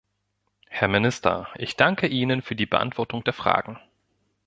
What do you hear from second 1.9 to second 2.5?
Ihnen